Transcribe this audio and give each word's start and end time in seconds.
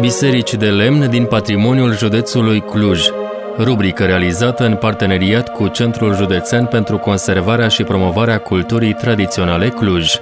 Biserici 0.00 0.54
de 0.54 0.70
lemn 0.70 1.10
din 1.10 1.24
patrimoniul 1.24 1.96
județului 1.96 2.60
Cluj. 2.60 3.06
Rubrică 3.58 4.04
realizată 4.04 4.64
în 4.64 4.76
parteneriat 4.76 5.52
cu 5.52 5.68
Centrul 5.68 6.14
Județean 6.14 6.66
pentru 6.66 6.98
Conservarea 6.98 7.68
și 7.68 7.82
Promovarea 7.82 8.38
Culturii 8.38 8.92
Tradiționale 8.92 9.68
Cluj. 9.68 10.14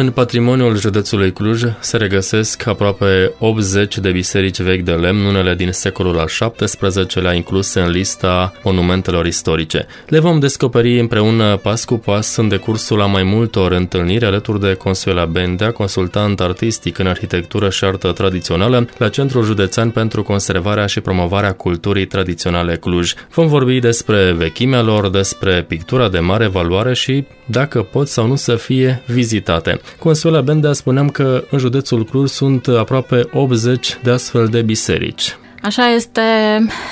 În 0.00 0.10
patrimoniul 0.10 0.76
județului 0.76 1.32
Cluj 1.32 1.62
se 1.80 1.96
regăsesc 1.96 2.66
aproape 2.66 3.32
80 3.38 3.98
de 3.98 4.10
biserici 4.10 4.60
vechi 4.60 4.84
de 4.84 4.92
lemn, 4.92 5.24
unele 5.24 5.54
din 5.54 5.72
secolul 5.72 6.18
al 6.18 6.28
XVII-lea 6.56 7.32
incluse 7.32 7.80
în 7.80 7.90
lista 7.90 8.52
monumentelor 8.62 9.26
istorice. 9.26 9.86
Le 10.08 10.18
vom 10.18 10.38
descoperi 10.38 11.00
împreună 11.00 11.56
pas 11.56 11.84
cu 11.84 11.94
pas 11.94 12.36
în 12.36 12.48
decursul 12.48 13.00
a 13.00 13.06
mai 13.06 13.22
multor 13.22 13.72
întâlniri 13.72 14.24
alături 14.24 14.60
de 14.60 14.74
Consuela 14.74 15.24
Bendea, 15.24 15.72
consultant 15.72 16.40
artistic 16.40 16.98
în 16.98 17.06
arhitectură 17.06 17.70
și 17.70 17.84
artă 17.84 18.12
tradițională 18.12 18.88
la 18.98 19.08
Centrul 19.08 19.44
Județean 19.44 19.90
pentru 19.90 20.22
Conservarea 20.22 20.86
și 20.86 21.00
Promovarea 21.00 21.52
Culturii 21.52 22.06
Tradiționale 22.06 22.76
Cluj. 22.76 23.12
Vom 23.30 23.46
vorbi 23.46 23.78
despre 23.78 24.32
vechimea 24.32 24.82
lor, 24.82 25.10
despre 25.10 25.64
pictura 25.68 26.08
de 26.08 26.18
mare 26.18 26.46
valoare 26.46 26.94
și 26.94 27.24
dacă 27.46 27.82
pot 27.82 28.08
sau 28.08 28.26
nu 28.26 28.36
să 28.36 28.56
fie 28.56 29.02
vizitate. 29.06 29.80
Consuela 29.98 30.40
Bendea 30.40 30.72
spuneam 30.72 31.08
că 31.08 31.44
în 31.50 31.58
județul 31.58 32.04
Cluj 32.04 32.28
sunt 32.28 32.66
aproape 32.66 33.28
80 33.32 33.98
de 34.02 34.10
astfel 34.10 34.46
de 34.46 34.62
biserici. 34.62 35.36
Așa 35.62 35.88
este, 35.88 36.20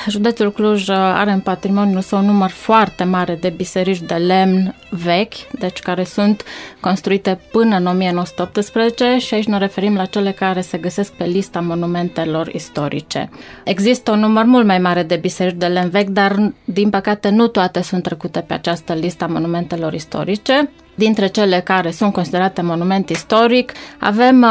județul 0.09 0.53
Cluj 0.53 0.89
are 0.89 1.31
în 1.31 1.41
patrimoniul 1.41 2.01
său 2.01 2.19
un 2.19 2.25
număr 2.25 2.51
foarte 2.51 3.05
mare 3.05 3.39
de 3.41 3.49
biserici 3.57 4.01
de 4.01 4.15
lemn 4.15 4.75
vechi, 4.91 5.51
deci 5.59 5.79
care 5.79 6.05
sunt 6.05 6.43
construite 6.81 7.41
până 7.51 7.77
în 7.77 7.87
1918 7.87 9.19
și 9.19 9.35
aici 9.35 9.47
ne 9.47 9.59
referim 9.59 9.95
la 9.95 10.05
cele 10.05 10.31
care 10.33 10.61
se 10.61 10.79
găsesc 10.79 11.13
pe 11.13 11.25
lista 11.25 11.61
monumentelor 11.61 12.49
istorice. 12.49 13.31
Există 13.65 14.11
un 14.11 14.19
număr 14.19 14.45
mult 14.45 14.67
mai 14.67 14.79
mare 14.79 15.03
de 15.03 15.17
biserici 15.17 15.59
de 15.59 15.67
lemn 15.67 15.91
vechi, 15.91 16.09
dar 16.09 16.53
din 16.65 16.91
păcate 16.91 17.29
nu 17.29 17.47
toate 17.47 17.83
sunt 17.83 18.03
trecute 18.03 18.41
pe 18.41 18.55
această 18.55 18.93
listă 18.93 19.25
a 19.25 19.27
monumentelor 19.27 19.93
istorice. 19.93 20.71
Dintre 20.99 21.27
cele 21.27 21.61
care 21.61 21.91
sunt 21.91 22.13
considerate 22.13 22.63
monument 22.63 23.09
istoric, 23.09 23.73
avem 23.99 24.43
uh, 24.43 24.49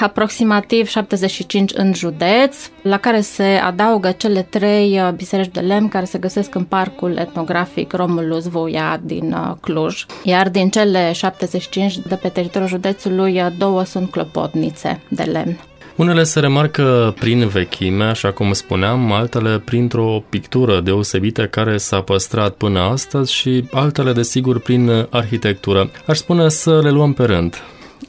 aproximativ 0.00 0.88
75 0.88 1.72
în 1.74 1.94
județ, 1.94 2.56
la 2.82 2.98
care 2.98 3.20
se 3.20 3.60
adaugă 3.64 4.10
cele 4.10 4.42
trei 4.42 5.00
uh, 5.00 5.12
biserici 5.12 5.52
de 5.52 5.60
lemn 5.60 5.88
care 5.88 6.04
se 6.04 6.18
găsesc 6.18 6.54
în 6.54 6.64
parcul 6.64 7.16
etnografic 7.16 7.92
Romulus 7.92 8.48
Voia 8.48 9.00
din 9.02 9.32
uh, 9.32 9.56
Cluj. 9.60 10.06
Iar 10.22 10.48
din 10.48 10.68
cele 10.70 11.12
75 11.12 11.98
de 11.98 12.14
pe 12.14 12.28
teritoriul 12.28 12.68
județului, 12.68 13.40
uh, 13.40 13.46
două 13.58 13.84
sunt 13.84 14.10
clopotnițe 14.10 15.00
de 15.08 15.22
lemn. 15.22 15.58
Unele 15.96 16.22
se 16.22 16.40
remarcă 16.40 17.14
prin 17.18 17.48
vechime, 17.48 18.04
așa 18.04 18.32
cum 18.32 18.52
spuneam, 18.52 19.12
altele 19.12 19.58
printr-o 19.58 20.24
pictură 20.28 20.80
deosebită 20.80 21.46
care 21.46 21.76
s-a 21.76 22.00
păstrat 22.00 22.54
până 22.54 22.80
astăzi 22.80 23.32
și 23.32 23.64
altele, 23.70 24.12
desigur, 24.12 24.60
prin 24.60 25.06
arhitectură. 25.10 25.90
Aș 26.06 26.16
spune 26.16 26.48
să 26.48 26.80
le 26.82 26.90
luăm 26.90 27.12
pe 27.12 27.24
rând. 27.24 27.62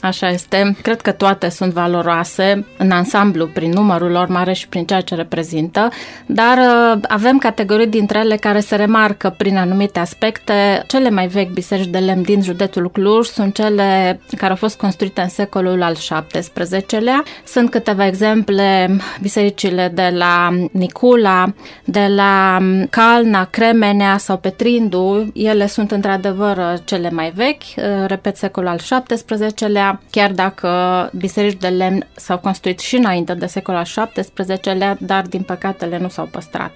Așa 0.03 0.29
este. 0.29 0.75
Cred 0.81 1.01
că 1.01 1.11
toate 1.11 1.49
sunt 1.49 1.73
valoroase 1.73 2.65
în 2.77 2.91
ansamblu, 2.91 3.47
prin 3.47 3.71
numărul 3.71 4.11
lor 4.11 4.27
mare 4.27 4.53
și 4.53 4.67
prin 4.67 4.85
ceea 4.85 5.01
ce 5.01 5.15
reprezintă, 5.15 5.89
dar 6.25 6.57
uh, 6.57 7.01
avem 7.07 7.37
categorii 7.37 7.87
dintre 7.87 8.19
ele 8.19 8.35
care 8.35 8.59
se 8.59 8.75
remarcă 8.75 9.33
prin 9.37 9.57
anumite 9.57 9.99
aspecte. 9.99 10.83
Cele 10.87 11.09
mai 11.09 11.27
vechi 11.27 11.51
biserici 11.51 11.89
de 11.89 11.97
lemn 11.97 12.21
din 12.21 12.41
județul 12.41 12.91
Cluj 12.91 13.27
sunt 13.27 13.53
cele 13.53 14.19
care 14.37 14.49
au 14.49 14.55
fost 14.55 14.77
construite 14.77 15.21
în 15.21 15.29
secolul 15.29 15.81
al 15.81 15.95
XVII-lea. 15.95 17.23
Sunt 17.45 17.69
câteva 17.69 18.05
exemple, 18.05 18.97
bisericile 19.21 19.91
de 19.93 20.13
la 20.13 20.49
Nicula, 20.71 21.53
de 21.85 22.07
la 22.15 22.57
Calna, 22.89 23.45
Cremenea 23.45 24.17
sau 24.17 24.37
Petrindu. 24.37 25.31
Ele 25.33 25.67
sunt 25.67 25.91
într-adevăr 25.91 26.81
cele 26.83 27.09
mai 27.09 27.31
vechi, 27.35 27.63
uh, 27.77 27.83
repet, 28.07 28.37
secolul 28.37 28.69
al 28.69 28.79
XVII-lea 29.07 29.92
chiar 30.11 30.31
dacă 30.31 31.09
biserici 31.15 31.59
de 31.59 31.67
lemn 31.67 32.07
s-au 32.15 32.37
construit 32.37 32.79
și 32.79 32.95
înainte 32.95 33.33
de 33.33 33.45
secolul 33.45 33.79
al 33.79 34.09
XVII-lea, 34.13 34.97
dar 34.99 35.27
din 35.27 35.41
păcate 35.41 35.85
le 35.85 35.97
nu 35.97 36.09
s-au 36.09 36.25
păstrat. 36.25 36.71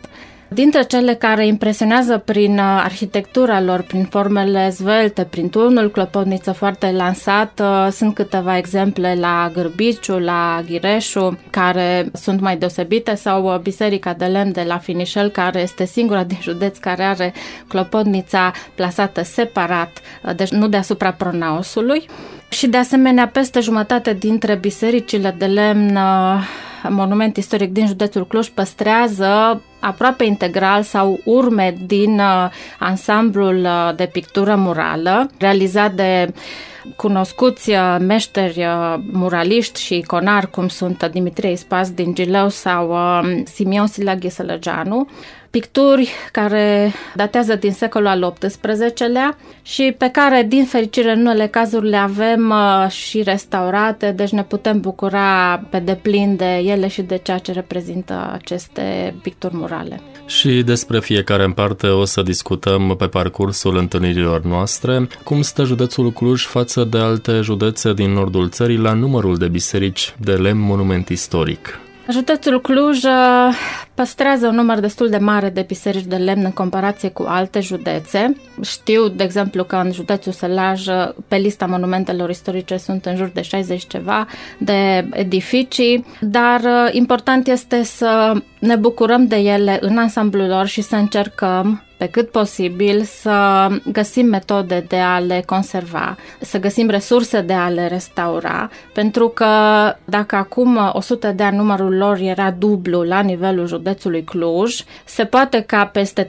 Dintre 0.49 0.83
cele 0.83 1.13
care 1.13 1.47
impresionează 1.47 2.17
prin 2.17 2.57
uh, 2.57 2.81
arhitectura 2.83 3.61
lor, 3.61 3.81
prin 3.81 4.03
formele 4.03 4.69
zvelte, 4.69 5.23
prin 5.23 5.49
turnul 5.49 5.91
clopotniță 5.91 6.51
foarte 6.51 6.91
lansat, 6.91 7.61
uh, 7.63 7.87
sunt 7.91 8.13
câteva 8.13 8.57
exemple 8.57 9.17
la 9.19 9.51
Gârbiciu, 9.53 10.19
la 10.19 10.61
Ghireșu, 10.65 11.37
care 11.49 12.09
sunt 12.13 12.39
mai 12.39 12.57
deosebite, 12.57 13.15
sau 13.15 13.53
uh, 13.53 13.59
Biserica 13.59 14.13
de 14.13 14.25
Lemn 14.25 14.51
de 14.51 14.63
la 14.67 14.77
Finișel, 14.77 15.29
care 15.29 15.61
este 15.61 15.85
singura 15.85 16.23
din 16.23 16.37
județ 16.41 16.77
care 16.77 17.03
are 17.03 17.33
clopotnița 17.67 18.51
plasată 18.75 19.23
separat, 19.23 20.01
deci 20.35 20.51
nu 20.51 20.67
deasupra 20.67 21.11
pronaosului. 21.11 22.05
Și 22.49 22.67
de 22.67 22.77
asemenea, 22.77 23.27
peste 23.27 23.59
jumătate 23.59 24.13
dintre 24.13 24.55
bisericile 24.55 25.35
de 25.37 25.45
lemn 25.45 25.97
monument 26.89 27.37
istoric 27.37 27.71
din 27.71 27.87
județul 27.87 28.27
Cluj 28.27 28.47
păstrează 28.47 29.61
aproape 29.79 30.23
integral 30.23 30.81
sau 30.81 31.19
urme 31.23 31.75
din 31.85 32.19
uh, 32.19 32.49
ansamblul 32.79 33.57
uh, 33.57 33.95
de 33.95 34.09
pictură 34.11 34.55
murală 34.55 35.29
realizat 35.37 35.93
de 35.93 36.33
cunoscuți 36.95 37.69
uh, 37.69 37.95
meșteri 37.99 38.65
muraliști 39.11 39.81
și 39.81 39.95
iconari 39.95 40.49
cum 40.49 40.67
sunt 40.67 41.09
Dimitrie 41.11 41.55
Spas 41.55 41.91
din 41.91 42.13
Gileu 42.13 42.49
sau 42.49 42.95
Simion 43.45 43.87
Silaghi 43.87 44.29
Sălăgeanu 44.29 45.07
picturi 45.49 46.09
care 46.31 46.93
datează 47.15 47.55
din 47.55 47.71
secolul 47.71 48.07
al 48.07 48.33
XVIII-lea 48.39 49.37
și 49.61 49.95
pe 49.97 50.09
care, 50.11 50.45
din 50.47 50.65
fericire, 50.65 51.11
în 51.11 51.19
unele 51.19 51.47
cazuri 51.47 51.89
le 51.89 51.97
avem 51.97 52.49
uh, 52.49 52.89
și 52.89 53.21
restaurate, 53.21 54.11
deci 54.11 54.31
ne 54.31 54.43
putem 54.43 54.79
bucura 54.79 55.57
pe 55.69 55.79
deplin 55.79 56.35
de 56.35 56.55
ele 56.55 56.87
și 56.87 57.01
de 57.01 57.17
ceea 57.17 57.37
ce 57.37 57.51
reprezintă 57.51 58.29
aceste 58.33 59.15
picturi 59.21 59.55
murale. 59.55 60.01
Și 60.25 60.63
despre 60.65 60.99
fiecare 60.99 61.43
în 61.43 61.51
parte 61.51 61.87
o 61.87 62.05
să 62.05 62.21
discutăm 62.21 62.95
pe 62.97 63.07
parcursul 63.07 63.77
întâlnirilor 63.77 64.43
noastre. 64.43 65.07
Cum 65.23 65.41
stă 65.41 65.63
județul 65.63 66.11
Cluj 66.11 66.45
față 66.45 66.83
de 66.83 66.97
alte 66.97 67.41
județe 67.41 67.93
din 67.93 68.11
nordul 68.11 68.49
țării 68.49 68.77
la 68.77 68.93
numărul 68.93 69.37
de 69.37 69.47
biserici 69.47 70.15
de 70.19 70.31
lemn 70.31 70.59
monument 70.59 71.09
istoric? 71.09 71.79
Județul 72.09 72.61
Cluj 72.61 73.03
uh, 73.03 73.11
păstrează 73.93 74.47
un 74.47 74.55
număr 74.55 74.79
destul 74.79 75.09
de 75.09 75.17
mare 75.17 75.49
de 75.49 75.61
biserici 75.67 76.05
de 76.05 76.15
lemn 76.15 76.43
în 76.43 76.51
comparație 76.51 77.09
cu 77.09 77.25
alte 77.27 77.59
județe. 77.59 78.35
Știu, 78.61 79.07
de 79.07 79.23
exemplu, 79.23 79.63
că 79.63 79.75
în 79.75 79.91
județul 79.91 80.31
Sălaj, 80.31 80.87
uh, 80.87 81.09
pe 81.27 81.35
lista 81.35 81.65
monumentelor 81.65 82.29
istorice 82.29 82.77
sunt 82.77 83.05
în 83.05 83.15
jur 83.15 83.27
de 83.27 83.41
60 83.41 83.87
ceva 83.87 84.27
de 84.57 85.07
edificii, 85.11 86.05
dar 86.19 86.59
uh, 86.59 86.89
important 86.91 87.47
este 87.47 87.83
să 87.83 88.33
ne 88.59 88.75
bucurăm 88.75 89.27
de 89.27 89.35
ele 89.35 89.77
în 89.81 89.97
ansamblul 89.97 90.47
lor 90.47 90.65
și 90.65 90.81
să 90.81 90.95
încercăm 90.95 91.86
pe 91.97 92.07
cât 92.07 92.29
posibil 92.29 93.03
să 93.03 93.67
găsim 93.91 94.25
metode 94.25 94.85
de 94.87 94.97
a 94.97 95.19
le 95.19 95.43
conserva, 95.45 96.17
să 96.39 96.59
găsim 96.59 96.89
resurse 96.89 97.41
de 97.41 97.53
a 97.53 97.69
le 97.69 97.87
restaura, 97.87 98.69
pentru 98.93 99.27
că 99.27 99.45
dacă 100.05 100.35
acum 100.35 100.79
100 100.93 101.31
de 101.31 101.43
ani 101.43 101.57
numărul 101.57 101.97
lor 101.97 102.17
era 102.19 102.51
dublu 102.51 103.01
la 103.01 103.19
nivelul 103.19 103.67
județului 103.67 104.23
Cluj, 104.23 104.83
se 105.05 105.25
poate 105.25 105.61
ca 105.61 105.85
peste 105.85 106.27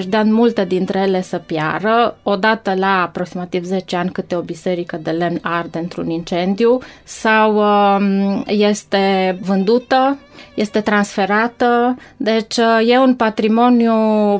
30-40 0.00 0.04
de 0.08 0.16
ani 0.16 0.30
multe 0.30 0.64
dintre 0.64 0.98
ele 0.98 1.22
să 1.22 1.38
piară, 1.38 2.16
odată 2.22 2.74
la 2.74 3.02
aproximativ 3.02 3.64
10 3.64 3.96
ani 3.96 4.10
câte 4.10 4.34
o 4.34 4.40
biserică 4.40 4.98
de 5.02 5.10
lemn 5.10 5.38
arde 5.42 5.78
într-un 5.78 6.10
incendiu 6.10 6.78
sau 7.04 7.56
um, 7.56 8.44
este 8.46 9.38
vândută 9.40 10.18
este 10.54 10.80
transferată, 10.80 11.96
deci 12.16 12.56
e 12.86 12.98
un 12.98 13.14
patrimoniu 13.14 13.92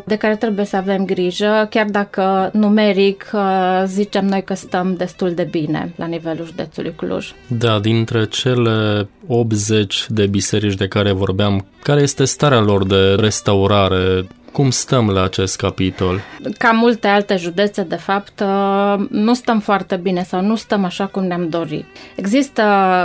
de 0.07 0.17
care 0.17 0.37
trebuie 0.37 0.50
să 0.65 0.77
avem 0.77 1.05
grijă, 1.05 1.67
chiar 1.71 1.87
dacă 1.87 2.51
numeric 2.53 3.31
zicem 3.85 4.27
noi 4.27 4.45
că 4.45 4.55
stăm 4.55 4.95
destul 4.97 5.33
de 5.35 5.49
bine 5.51 5.93
la 5.97 6.07
nivelul 6.07 6.47
județului 6.47 6.93
Cluj. 6.97 7.33
Da, 7.47 7.79
dintre 7.79 8.27
cele 8.27 9.09
80 9.27 10.07
de 10.09 10.27
biserici 10.27 10.75
de 10.75 10.89
care 10.89 11.13
vorbeam, 11.13 11.67
care 11.83 12.01
este 12.01 12.25
starea 12.25 12.61
lor 12.61 12.87
de 12.87 13.15
restaurare? 13.15 14.27
Cum 14.53 14.71
stăm 14.71 15.09
la 15.11 15.23
acest 15.23 15.57
capitol? 15.57 16.21
Ca 16.59 16.71
multe 16.71 17.07
alte 17.07 17.37
județe, 17.37 17.83
de 17.83 17.95
fapt, 17.97 18.41
uh, 18.41 19.07
nu 19.11 19.35
stăm 19.35 19.61
foarte 19.61 19.97
bine 19.97 20.23
sau 20.23 20.41
nu 20.41 20.57
stăm 20.57 20.85
așa 20.85 21.07
cum 21.07 21.25
ne-am 21.25 21.49
dorit. 21.49 21.85
Există 22.17 22.63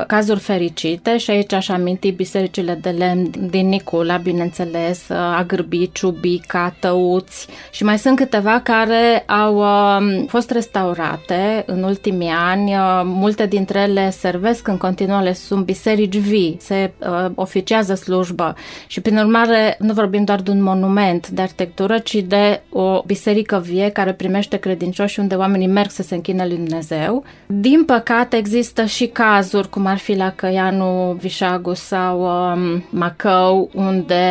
cazuri 0.08 0.40
fericite 0.40 1.18
și 1.18 1.32
aici 1.32 1.54
aș 1.54 1.70
aminti 1.70 2.12
bisericile 2.12 2.80
de 2.82 2.90
lemn 2.90 3.30
din 3.50 3.68
Nicula, 3.68 4.18
bineînțeles, 4.18 5.08
uh, 5.10 5.18
Agrbici, 5.38 6.04
Bica, 6.06 6.76
Tăuți 6.80 7.48
și 7.72 7.84
mai 7.84 7.98
sunt 7.98 8.16
câteva 8.18 8.60
care 8.60 9.24
au 9.28 9.58
uh, 9.58 10.24
fost 10.28 10.52
restaurate 10.52 11.64
în 11.66 11.84
ultimii 11.84 12.32
ani. 12.48 12.74
Multe 13.04 13.46
dintre 13.46 13.80
ele 13.80 14.10
servesc 14.10 14.68
în 14.68 14.78
continuare, 14.78 15.34
sunt 15.34 15.66
biserici 15.66 16.18
vii, 16.18 16.58
se 16.60 16.92
oficiază 17.36 17.94
slujbă 17.94 18.56
și 18.88 19.02
prin 19.02 19.18
urmare 19.18 19.76
nu 19.80 19.94
vorbim 19.94 20.24
doar 20.24 20.42
de 20.42 20.52
un 20.52 20.64
monument, 20.64 21.30
de 21.36 21.42
arhitectură, 21.42 21.98
ci 21.98 22.16
de 22.16 22.62
o 22.70 23.02
biserică 23.06 23.62
vie 23.66 23.90
care 23.90 24.14
primește 24.14 24.58
credincioși 24.58 25.20
unde 25.20 25.36
oamenii 25.36 25.68
merg 25.68 25.90
să 25.90 26.02
se 26.02 26.16
închină 26.16 26.46
lui 26.46 26.56
Dumnezeu. 26.56 27.24
Din 27.46 27.84
păcate 27.86 28.38
există 28.38 28.86
și 28.86 29.06
cazuri, 29.06 29.70
cum 29.70 29.86
ar 29.86 29.98
fi 29.98 30.16
la 30.16 30.32
Căianu, 30.32 31.18
Vișagu 31.20 31.74
sau 31.74 32.22
um, 32.22 32.84
Macău, 32.90 33.70
unde 33.74 34.24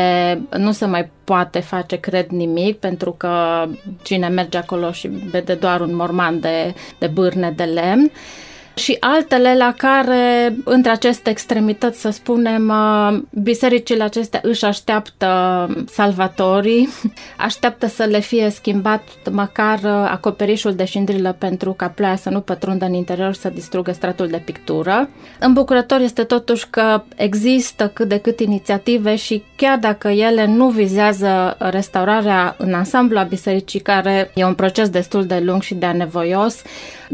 nu 0.56 0.72
se 0.72 0.86
mai 0.86 1.10
poate 1.24 1.60
face, 1.60 1.96
cred, 1.96 2.28
nimic, 2.28 2.78
pentru 2.78 3.10
că 3.10 3.64
cine 4.02 4.28
merge 4.28 4.58
acolo 4.58 4.92
și 4.92 5.08
vede 5.08 5.54
doar 5.54 5.80
un 5.80 5.94
morman 5.94 6.40
de, 6.40 6.74
de 6.98 7.06
bârne 7.06 7.52
de 7.56 7.64
lemn 7.64 8.10
și 8.74 8.96
altele 9.00 9.56
la 9.56 9.74
care, 9.76 10.56
între 10.64 10.90
aceste 10.90 11.30
extremități, 11.30 12.00
să 12.00 12.10
spunem, 12.10 12.68
uh, 12.68 13.22
bisericile 13.42 14.02
acestea 14.02 14.40
își 14.42 14.64
așteaptă 14.64 15.28
salvatorii, 15.90 16.88
așteaptă 17.36 17.86
să 17.86 18.04
le 18.04 18.20
fie 18.20 18.50
schimbat 18.50 19.02
măcar 19.30 19.78
uh, 19.78 19.90
acoperișul 20.10 20.74
de 20.74 20.84
șindrilă 20.84 21.36
pentru 21.38 21.72
ca 21.72 21.88
ploaia 21.88 22.16
să 22.16 22.30
nu 22.30 22.40
pătrundă 22.40 22.84
în 22.84 22.92
interior 22.92 23.34
să 23.34 23.48
distrugă 23.48 23.92
stratul 23.92 24.26
de 24.26 24.42
pictură. 24.44 25.08
Îmbucurător 25.38 26.00
este 26.00 26.22
totuși 26.22 26.66
că 26.70 27.02
există 27.16 27.88
cât 27.88 28.08
de 28.08 28.18
cât 28.18 28.40
inițiative 28.40 29.16
și 29.16 29.42
chiar 29.56 29.78
dacă 29.78 30.08
ele 30.08 30.46
nu 30.46 30.68
vizează 30.68 31.56
restaurarea 31.58 32.54
în 32.58 32.74
ansamblu 32.74 33.18
a 33.18 33.22
bisericii, 33.22 33.80
care 33.80 34.30
e 34.34 34.44
un 34.44 34.54
proces 34.54 34.88
destul 34.88 35.26
de 35.26 35.38
lung 35.44 35.62
și 35.62 35.74
de 35.74 35.86
anevoios, 35.86 36.62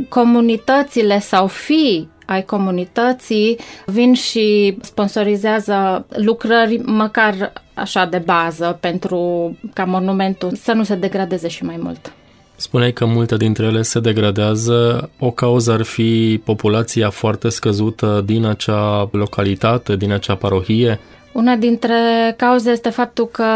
comunitățile 0.08 1.18
sau 1.18 1.46
fi 1.46 2.08
ai 2.26 2.44
comunității 2.44 3.58
vin 3.86 4.14
și 4.14 4.76
sponsorizează 4.80 6.06
lucrări 6.08 6.80
măcar 6.84 7.52
așa 7.74 8.04
de 8.04 8.22
bază 8.24 8.78
pentru 8.80 9.56
ca 9.72 9.84
monumentul 9.84 10.54
să 10.54 10.72
nu 10.72 10.82
se 10.82 10.94
degradeze 10.94 11.48
și 11.48 11.64
mai 11.64 11.78
mult. 11.82 12.12
Spuneai 12.56 12.92
că 12.92 13.06
multe 13.06 13.36
dintre 13.36 13.66
ele 13.66 13.82
se 13.82 14.00
degradează. 14.00 15.10
O 15.18 15.30
cauză 15.30 15.72
ar 15.72 15.82
fi 15.82 16.40
populația 16.44 17.10
foarte 17.10 17.48
scăzută 17.48 18.22
din 18.26 18.44
acea 18.44 19.08
localitate, 19.12 19.96
din 19.96 20.12
acea 20.12 20.34
parohie? 20.34 21.00
Una 21.32 21.56
dintre 21.56 21.94
cauze 22.36 22.70
este 22.70 22.88
faptul 22.88 23.26
că 23.26 23.46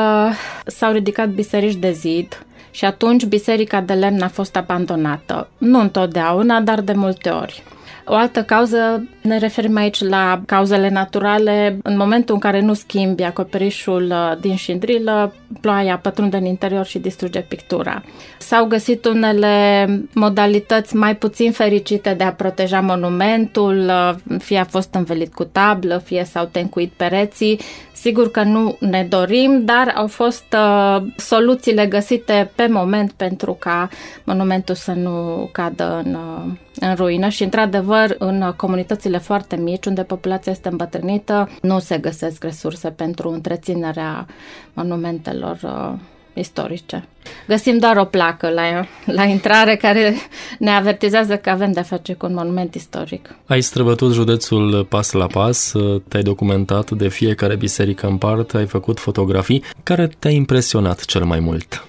s-au 0.66 0.92
ridicat 0.92 1.28
biserici 1.28 1.74
de 1.74 1.92
zid, 1.92 2.46
și 2.74 2.84
atunci 2.84 3.24
biserica 3.24 3.80
de 3.80 3.92
lemn 3.92 4.22
a 4.22 4.28
fost 4.28 4.56
abandonată. 4.56 5.48
Nu 5.58 5.80
întotdeauna, 5.80 6.60
dar 6.60 6.80
de 6.80 6.92
multe 6.92 7.28
ori. 7.28 7.62
O 8.06 8.14
altă 8.14 8.42
cauză, 8.42 9.08
ne 9.20 9.38
referim 9.38 9.76
aici 9.76 10.02
la 10.02 10.40
cauzele 10.46 10.90
naturale. 10.90 11.78
În 11.82 11.96
momentul 11.96 12.34
în 12.34 12.40
care 12.40 12.60
nu 12.60 12.74
schimbi 12.74 13.22
acoperișul 13.22 14.02
uh, 14.10 14.32
din 14.40 14.56
șindrilă, 14.56 15.34
ploaia 15.60 15.98
pătrunde 15.98 16.36
în 16.36 16.44
interior 16.44 16.86
și 16.86 16.98
distruge 16.98 17.40
pictura. 17.40 18.02
S-au 18.38 18.64
găsit 18.64 19.04
unele 19.04 19.86
modalități 20.14 20.96
mai 20.96 21.16
puțin 21.16 21.52
fericite 21.52 22.14
de 22.14 22.24
a 22.24 22.32
proteja 22.32 22.80
monumentul, 22.80 23.88
uh, 23.88 24.38
fie 24.38 24.58
a 24.58 24.64
fost 24.64 24.94
învelit 24.94 25.34
cu 25.34 25.44
tablă, 25.44 26.02
fie 26.04 26.24
s-au 26.24 26.44
tencuit 26.44 26.92
pereții. 26.96 27.60
Sigur 28.04 28.30
că 28.30 28.42
nu 28.42 28.76
ne 28.80 29.04
dorim, 29.08 29.64
dar 29.64 29.92
au 29.96 30.06
fost 30.06 30.44
uh, 30.56 31.02
soluțiile 31.16 31.86
găsite 31.86 32.50
pe 32.54 32.66
moment 32.66 33.12
pentru 33.12 33.52
ca 33.52 33.88
monumentul 34.24 34.74
să 34.74 34.92
nu 34.92 35.48
cadă 35.52 36.02
în, 36.04 36.14
uh, 36.14 36.52
în 36.80 36.94
ruină 36.94 37.28
și, 37.28 37.42
într-adevăr, 37.42 38.14
în 38.18 38.52
comunitățile 38.56 39.18
foarte 39.18 39.56
mici, 39.56 39.86
unde 39.86 40.02
populația 40.02 40.52
este 40.52 40.68
îmbătrânită, 40.68 41.50
nu 41.62 41.78
se 41.78 41.98
găsesc 41.98 42.42
resurse 42.42 42.90
pentru 42.90 43.30
întreținerea 43.30 44.26
monumentelor 44.72 45.58
uh, 45.62 45.92
istorice. 46.34 47.04
Găsim 47.46 47.78
doar 47.78 47.96
o 47.96 48.04
placă 48.04 48.48
la, 48.48 48.86
la 49.04 49.24
intrare 49.24 49.76
care 49.76 50.14
ne 50.58 50.70
avertizează 50.70 51.36
că 51.36 51.50
avem 51.50 51.72
de-a 51.72 51.82
face 51.82 52.12
cu 52.12 52.26
un 52.26 52.34
monument 52.34 52.74
istoric. 52.74 53.34
Ai 53.46 53.60
străbătut 53.60 54.12
județul 54.12 54.84
pas 54.84 55.12
la 55.12 55.26
pas, 55.26 55.72
te-ai 56.08 56.22
documentat 56.22 56.90
de 56.90 57.08
fiecare 57.08 57.56
biserică 57.56 58.06
în 58.06 58.16
parte, 58.16 58.56
ai 58.56 58.66
făcut 58.66 58.98
fotografii. 58.98 59.64
Care 59.82 60.10
te-a 60.18 60.30
impresionat 60.30 61.04
cel 61.04 61.24
mai 61.24 61.40
mult? 61.40 61.84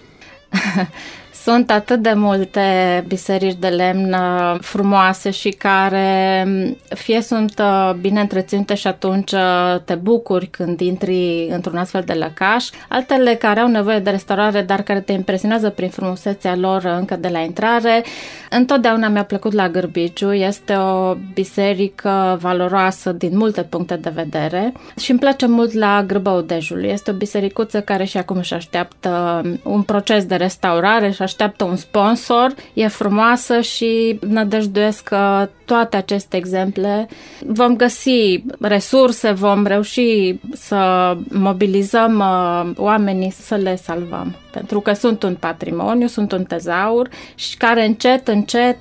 Sunt 1.45 1.71
atât 1.71 1.99
de 1.99 2.13
multe 2.15 2.61
biserici 3.07 3.55
de 3.59 3.67
lemn 3.67 4.13
uh, 4.13 4.55
frumoase 4.59 5.29
și 5.29 5.49
care 5.49 6.43
mm, 6.47 6.77
fie 6.87 7.21
sunt 7.21 7.59
uh, 7.59 7.93
bine 8.01 8.19
întreținute 8.19 8.73
și 8.73 8.87
atunci 8.87 9.31
uh, 9.31 9.75
te 9.85 9.95
bucuri 9.95 10.47
când 10.47 10.79
intri 10.79 11.47
într-un 11.49 11.77
astfel 11.77 12.03
de 12.05 12.13
lăcaș, 12.13 12.69
altele 12.89 13.35
care 13.35 13.59
au 13.59 13.67
nevoie 13.67 13.99
de 13.99 14.09
restaurare, 14.09 14.61
dar 14.61 14.81
care 14.81 14.99
te 14.99 15.11
impresionează 15.11 15.69
prin 15.69 15.89
frumusețea 15.89 16.55
lor 16.55 16.83
încă 16.83 17.15
de 17.15 17.27
la 17.27 17.39
intrare. 17.39 18.03
Întotdeauna 18.49 19.07
mi-a 19.07 19.23
plăcut 19.23 19.53
la 19.53 19.69
Gârbiciu, 19.69 20.33
este 20.33 20.73
o 20.73 21.15
biserică 21.33 22.37
valoroasă 22.41 23.11
din 23.11 23.37
multe 23.37 23.61
puncte 23.61 23.95
de 23.95 24.11
vedere 24.13 24.73
și 24.99 25.11
îmi 25.11 25.19
place 25.19 25.45
mult 25.45 25.73
la 25.73 26.03
Grăbău 26.07 26.41
Dejul. 26.41 26.83
Este 26.83 27.11
o 27.11 27.13
bisericuță 27.13 27.81
care 27.81 28.03
și 28.03 28.17
acum 28.17 28.37
își 28.37 28.53
așteaptă 28.53 29.41
un 29.63 29.81
proces 29.81 30.25
de 30.25 30.35
restaurare 30.35 31.11
și 31.11 31.21
așteaptă 31.21 31.33
un 31.61 31.75
sponsor, 31.75 32.53
e 32.73 32.87
frumoasă 32.87 33.61
și 33.61 34.19
nădăjduiesc 34.27 35.03
că 35.03 35.49
toate 35.65 35.97
aceste 35.97 36.37
exemple 36.37 37.07
vom 37.45 37.75
găsi 37.75 38.43
resurse, 38.59 39.31
vom 39.31 39.65
reuși 39.65 40.39
să 40.53 41.13
mobilizăm 41.29 42.19
uh, 42.19 42.71
oamenii 42.77 43.31
să 43.31 43.55
le 43.55 43.75
salvăm. 43.75 44.35
Pentru 44.51 44.79
că 44.79 44.93
sunt 44.93 45.23
un 45.23 45.35
patrimoniu, 45.35 46.07
sunt 46.07 46.31
un 46.31 46.43
tezaur 46.43 47.09
și 47.35 47.57
care 47.57 47.85
încet, 47.85 48.27
încet 48.27 48.77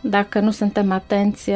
dacă 0.00 0.40
nu 0.40 0.50
suntem 0.50 0.92
atenți, 0.92 1.50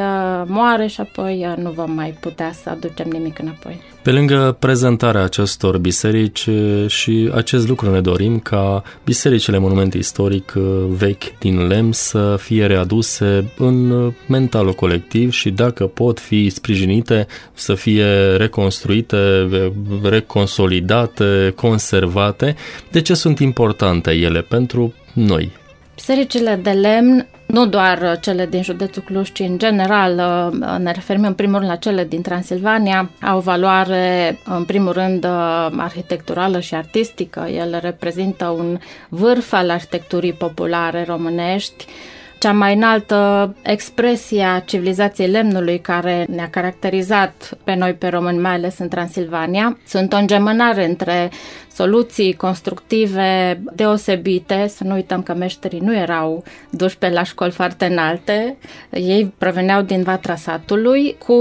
moare 0.47 0.87
și 0.87 1.01
apoi 1.01 1.55
nu 1.57 1.71
vom 1.71 1.93
mai 1.93 2.17
putea 2.21 2.53
să 2.63 2.71
aducem 2.71 3.09
nimic 3.11 3.39
înapoi. 3.39 3.81
Pe 4.03 4.11
lângă 4.11 4.57
prezentarea 4.59 5.23
acestor 5.23 5.79
biserici 5.79 6.49
și 6.87 7.31
acest 7.35 7.69
lucru 7.69 7.91
ne 7.91 8.01
dorim 8.01 8.39
ca 8.39 8.83
bisericile 9.05 9.59
monument 9.59 9.95
istoric 9.95 10.53
vechi 10.89 11.39
din 11.39 11.67
lemn 11.67 11.93
să 11.93 12.37
fie 12.39 12.67
readuse 12.67 13.53
în 13.59 14.11
mentalul 14.27 14.73
colectiv 14.73 15.33
și 15.33 15.51
dacă 15.51 15.87
pot 15.87 16.21
fi 16.21 16.49
sprijinite 16.49 17.27
să 17.53 17.75
fie 17.75 18.37
reconstruite, 18.37 19.49
reconsolidate, 20.03 21.53
conservate. 21.57 22.57
De 22.91 23.01
ce 23.01 23.15
sunt 23.15 23.39
importante 23.39 24.11
ele 24.11 24.41
pentru 24.41 24.95
noi? 25.13 25.51
Bisericile 25.95 26.61
de 26.63 26.71
lemn 26.71 27.27
nu 27.53 27.67
doar 27.67 28.19
cele 28.21 28.47
din 28.47 28.63
județul 28.63 29.03
Cluj, 29.03 29.33
ci 29.33 29.41
în 29.41 29.59
general 29.59 30.13
uh, 30.61 30.79
ne 30.79 30.93
referim 30.93 31.25
în 31.25 31.35
primul 31.35 31.59
rând 31.59 31.71
la 31.71 31.77
cele 31.77 32.05
din 32.05 32.23
Transilvania, 32.23 33.11
au 33.23 33.41
valoare 33.41 34.39
în 34.45 34.65
primul 34.65 34.93
rând 34.93 35.25
uh, 35.25 35.69
arhitecturală 35.77 36.61
și 36.61 36.75
artistică. 36.75 37.41
Ele 37.41 37.79
reprezintă 37.79 38.47
un 38.47 38.79
vârf 39.09 39.53
al 39.53 39.71
arhitecturii 39.71 40.33
populare 40.33 41.05
românești, 41.09 41.87
cea 42.39 42.53
mai 42.53 42.75
înaltă 42.75 43.55
expresie 43.63 44.45
a 44.45 44.61
civilizației 44.61 45.29
lemnului 45.29 45.79
care 45.79 46.27
ne-a 46.29 46.49
caracterizat 46.51 47.59
pe 47.65 47.75
noi, 47.75 47.93
pe 47.93 48.09
români, 48.09 48.39
mai 48.39 48.53
ales 48.53 48.79
în 48.79 48.89
Transilvania. 48.89 49.79
Sunt 49.87 50.13
o 50.13 50.17
îngemânare 50.17 50.89
între 50.89 51.31
soluții 51.75 52.35
constructive 52.35 53.61
deosebite. 53.75 54.67
Să 54.69 54.85
nu 54.85 54.95
uităm 54.95 55.23
că 55.23 55.35
meșterii 55.35 55.81
nu 55.81 55.97
erau 55.97 56.45
duși 56.71 56.99
pe 56.99 57.09
la 57.09 57.23
școli 57.23 57.51
foarte 57.51 57.85
înalte. 57.85 58.57
Ei 58.91 59.33
proveneau 59.39 59.83
din 59.83 60.03
vatra 60.03 60.37
satului 60.37 61.17
cu 61.27 61.35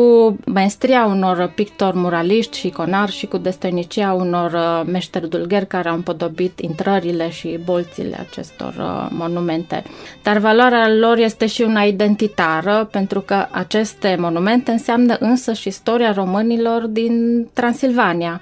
maestria 0.45 1.05
unor 1.05 1.51
pictori 1.55 1.97
muraliști 1.97 2.57
și 2.57 2.67
iconari 2.67 3.11
și 3.11 3.25
cu 3.25 3.37
destăinicia 3.37 4.13
unor 4.13 4.51
uh, 4.53 4.81
meșteri 4.91 5.29
dulgheri 5.29 5.67
care 5.67 5.89
au 5.89 5.95
împodobit 5.95 6.59
intrările 6.59 7.29
și 7.29 7.59
bolțile 7.63 8.17
acestor 8.29 8.73
uh, 8.79 9.07
monumente. 9.09 9.83
Dar 10.23 10.37
valoarea 10.37 10.89
lor 10.93 11.17
este 11.17 11.45
și 11.45 11.61
una 11.61 11.81
identitară 11.81 12.87
pentru 12.91 13.21
că 13.21 13.45
aceste 13.51 14.15
monumente 14.19 14.71
înseamnă 14.71 15.15
însă 15.19 15.53
și 15.53 15.67
istoria 15.67 16.11
românilor 16.11 16.81
din 16.87 17.47
Transilvania 17.53 18.41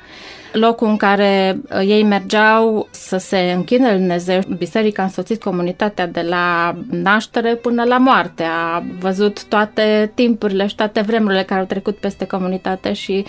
locul 0.51 0.87
în 0.87 0.97
care 0.97 1.59
uh, 1.63 1.79
ei 1.79 2.03
mergeau 2.03 2.87
să 2.91 3.17
se 3.17 3.37
închine 3.55 3.89
Lui 3.89 3.97
Dumnezeu. 3.97 4.41
Biserica 4.57 5.01
a 5.01 5.05
însoțit 5.05 5.43
comunitatea 5.43 6.07
de 6.07 6.21
la 6.21 6.75
naștere 6.89 7.55
până 7.55 7.83
la 7.83 7.97
moarte. 7.97 8.43
A 8.43 8.83
văzut 8.99 9.43
toate 9.43 10.11
timpurile 10.13 10.67
și 10.67 10.75
toate 10.75 11.01
vremurile 11.01 11.43
care 11.43 11.59
au 11.59 11.65
trecut 11.65 11.97
peste 11.97 12.25
comunitate 12.25 12.93
și 12.93 13.25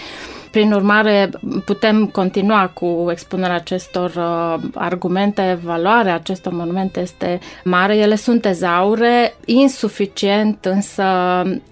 prin 0.50 0.72
urmare, 0.72 1.30
putem 1.64 2.06
continua 2.06 2.70
cu 2.74 3.08
expunerea 3.10 3.54
acestor 3.54 4.12
uh, 4.16 4.70
argumente. 4.74 5.58
Valoarea 5.64 6.14
acestor 6.14 6.52
monumente 6.52 7.00
este 7.00 7.38
mare. 7.64 7.96
Ele 7.96 8.14
sunt 8.14 8.40
tezaure, 8.40 9.34
insuficient 9.44 10.64
însă 10.64 11.04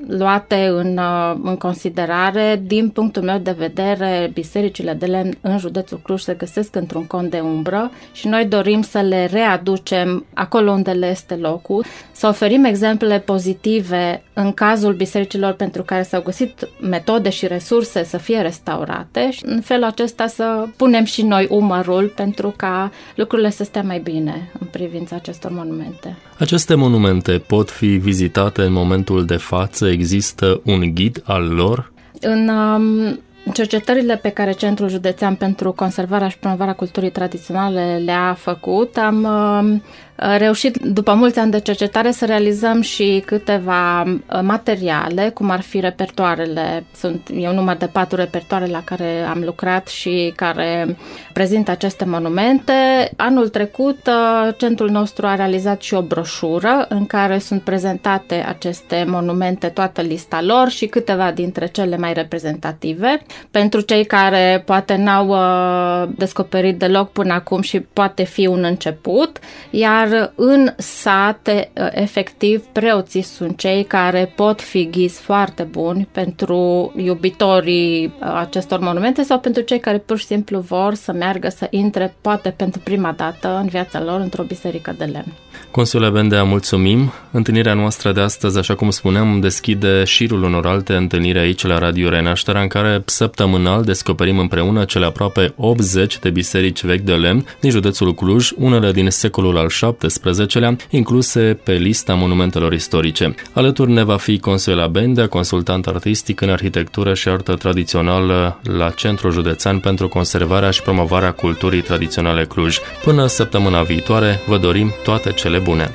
luate 0.07 0.67
în, 0.67 0.99
uh, 0.99 1.37
în 1.43 1.57
considerare. 1.57 2.63
Din 2.65 2.89
punctul 2.89 3.23
meu 3.23 3.39
de 3.39 3.55
vedere, 3.59 4.31
bisericile 4.33 4.93
de 4.93 5.07
lemn 5.07 5.39
în 5.41 5.59
județul 5.59 6.01
Cluj 6.03 6.21
se 6.21 6.35
găsesc 6.35 6.77
într-un 6.77 7.07
cont 7.07 7.31
de 7.31 7.41
umbră 7.41 7.91
și 8.13 8.29
noi 8.29 8.45
dorim 8.45 8.83
să 8.83 9.01
le 9.01 9.29
readucem 9.33 10.25
acolo 10.35 10.71
unde 10.71 10.91
le 10.91 11.07
este 11.07 11.35
locul, 11.35 11.85
să 12.19 12.27
oferim 12.27 12.65
exemple 12.65 13.19
pozitive 13.19 14.23
în 14.33 14.53
cazul 14.53 14.95
bisericilor 14.95 15.53
pentru 15.53 15.83
care 15.83 16.03
s-au 16.03 16.23
găsit 16.23 16.69
metode 16.81 17.31
și 17.31 17.47
resurse 17.47 18.05
să 18.05 18.17
fie 18.17 18.41
restaurate 18.41 18.67
restaurate 18.69 19.31
și 19.31 19.43
în 19.47 19.61
felul 19.61 19.85
acesta 19.85 20.27
să 20.27 20.67
punem 20.77 21.05
și 21.05 21.23
noi 21.23 21.47
umărul 21.51 22.13
pentru 22.17 22.55
ca 22.57 22.91
lucrurile 23.15 23.51
să 23.51 23.65
stea 23.65 23.83
mai 23.83 23.99
bine 23.99 24.51
în 24.61 24.67
privința 24.71 25.17
acestor 25.17 25.51
monumente. 25.51 26.17
Aceste 26.39 26.75
monumente 26.75 27.43
pot 27.47 27.71
fi 27.71 27.87
vizitate 27.87 28.63
în 28.63 28.73
momentul 28.73 29.25
de 29.25 29.37
față? 29.37 29.89
Există 29.89 30.61
un 30.65 30.95
ghid 30.95 31.23
al 31.25 31.43
lor? 31.43 31.93
În 32.21 32.49
um, 32.49 33.21
cercetările 33.53 34.17
pe 34.17 34.29
care 34.29 34.53
Centrul 34.53 34.89
Județean 34.89 35.35
pentru 35.35 35.73
Conservarea 35.73 36.29
și 36.29 36.39
Promovarea 36.39 36.75
Culturii 36.75 37.11
Tradiționale 37.11 38.03
le-a 38.05 38.37
făcut, 38.39 38.97
am 38.97 39.25
um, 39.25 39.83
reușit, 40.19 40.77
după 40.77 41.15
mulți 41.15 41.39
ani 41.39 41.51
de 41.51 41.61
cercetare, 41.61 42.11
să 42.11 42.27
realizăm 42.27 42.81
și 42.81 43.23
câteva 43.27 44.03
uh, 44.03 44.17
materiale, 44.43 45.31
cum 45.35 45.51
ar 45.51 45.61
fi 45.61 45.81
repertoarele. 45.81 46.85
Sunt, 46.95 47.29
e 47.35 47.49
un 47.49 47.55
număr 47.55 47.77
de 47.77 47.87
patru 47.87 48.17
repertoare 48.17 48.67
la 48.67 48.83
care 48.85 49.23
am 49.29 49.43
lucrat 49.45 49.89
și 49.89 50.33
care 50.37 50.97
prezintă 51.33 51.71
aceste 51.71 52.05
monumente. 52.05 52.73
Anul 53.17 53.49
trecut, 53.49 53.99
uh, 54.07 54.55
centrul 54.57 54.91
nostru 54.91 55.27
a 55.27 55.35
realizat 55.35 55.83
și 55.83 55.95
o 55.95 56.03
broșură 56.03 56.87
în 56.89 57.07
care 57.07 57.39
sunt 57.39 57.63
prezentate 57.63 58.45
aceste 58.49 59.05
monumente, 59.09 59.67
toată 59.67 60.01
lista 60.01 60.43
lor 60.43 60.69
și 60.69 60.87
câteva 60.87 61.31
dintre 61.31 61.67
cele 61.67 61.97
mai 61.97 62.13
reprezentative. 62.13 63.21
Pentru 63.51 63.81
cei 63.81 64.05
care 64.05 64.63
poate 64.67 64.97
n-au 64.97 65.29
uh, 65.29 66.09
descoperit 66.17 66.79
deloc 66.79 67.13
până 67.13 67.33
acum 67.33 67.61
și 67.61 67.81
poate 67.81 68.25
fi 68.25 68.47
un 68.47 68.65
început, 68.65 69.39
iar 69.71 70.08
iar 70.13 70.33
în 70.35 70.73
sate, 70.77 71.71
ă, 71.77 71.89
efectiv, 71.93 72.65
preoții 72.73 73.23
sunt 73.23 73.59
cei 73.59 73.85
care 73.85 74.33
pot 74.37 74.61
fi 74.61 74.89
ghizi 74.91 75.21
foarte 75.21 75.63
buni 75.63 76.09
pentru 76.13 76.93
iubitorii 76.97 78.15
ă, 78.23 78.39
acestor 78.39 78.79
monumente 78.79 79.23
sau 79.23 79.39
pentru 79.39 79.63
cei 79.63 79.81
care 79.81 79.99
pur 79.99 80.19
și 80.19 80.27
simplu 80.27 80.59
vor 80.59 80.95
să 80.95 81.13
meargă, 81.13 81.49
să 81.49 81.67
intre, 81.71 82.15
poate 82.21 82.51
pentru 82.51 82.81
prima 82.85 83.13
dată 83.13 83.57
în 83.57 83.67
viața 83.67 84.03
lor, 84.03 84.21
într-o 84.21 84.43
biserică 84.43 84.95
de 84.99 85.05
lemn. 85.05 85.33
Consule 85.71 86.09
Bendea, 86.09 86.43
mulțumim. 86.45 87.13
Întâlnirea 87.31 87.75
noastră 87.75 88.13
de 88.13 88.21
astăzi, 88.21 88.59
așa 88.59 88.75
cum 88.75 88.91
spuneam, 88.91 89.41
deschide 89.41 90.05
șirul 90.05 90.43
unor 90.43 90.67
alte 90.67 90.95
întâlniri 90.95 91.39
aici 91.39 91.67
la 91.67 91.79
Radio 91.79 92.09
Renașterea, 92.09 92.61
în 92.61 92.69
care 92.69 93.03
săptămânal 93.05 93.83
descoperim 93.83 94.39
împreună 94.39 94.85
cele 94.85 95.07
aproape 95.07 95.53
80 95.57 96.19
de 96.19 96.31
biserici 96.31 96.85
vechi 96.85 97.01
de 97.01 97.13
lemn 97.13 97.47
din 97.61 97.71
județul 97.71 98.15
Cluj, 98.15 98.51
unele 98.57 98.93
din 98.93 99.11
secolul 99.11 99.57
al 99.57 99.67
XVII-lea, 99.67 100.77
incluse 100.91 101.59
pe 101.65 101.73
lista 101.73 102.15
monumentelor 102.15 102.73
istorice. 102.73 103.35
Alături 103.53 103.91
ne 103.91 104.03
va 104.03 104.17
fi 104.17 104.39
Consuela 104.39 104.87
Bendea, 104.87 105.27
consultant 105.27 105.87
artistic 105.87 106.41
în 106.41 106.51
arhitectură 106.51 107.15
și 107.15 107.29
artă 107.29 107.55
tradițională 107.55 108.61
la 108.63 108.91
Centrul 108.91 109.33
Județean 109.33 109.79
pentru 109.79 110.09
Conservarea 110.09 110.71
și 110.71 110.83
Promovarea 110.83 111.33
Culturii 111.33 111.81
Tradiționale 111.81 112.45
Cluj. 112.45 112.79
Până 113.05 113.27
săptămâna 113.27 113.83
viitoare, 113.83 114.41
vă 114.47 114.59
dorim 114.59 114.93
toate 115.05 115.33
cele 115.33 115.48
cele 115.49 115.59
bune. 115.59 115.91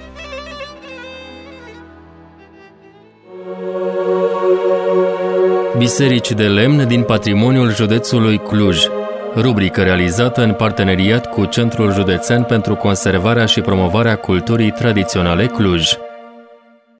Biserici 5.77 6.31
de 6.31 6.47
lemn 6.47 6.87
din 6.87 7.03
patrimoniul 7.03 7.73
județului 7.73 8.37
Cluj 8.37 8.85
rubrică 9.35 9.81
realizată 9.81 10.41
în 10.41 10.53
parteneriat 10.53 11.29
cu 11.29 11.45
Centrul 11.45 11.93
Județean 11.93 12.43
pentru 12.43 12.75
Conservarea 12.75 13.45
și 13.45 13.61
Promovarea 13.61 14.15
Culturii 14.15 14.71
Tradiționale 14.71 15.45
Cluj. 15.45 15.91